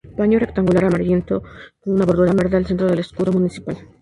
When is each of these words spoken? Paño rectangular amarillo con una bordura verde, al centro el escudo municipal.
Paño 0.17 0.39
rectangular 0.39 0.83
amarillo 0.85 1.43
con 1.79 1.93
una 1.93 2.07
bordura 2.07 2.33
verde, 2.33 2.57
al 2.57 2.65
centro 2.65 2.87
el 2.89 2.97
escudo 2.97 3.31
municipal. 3.31 3.77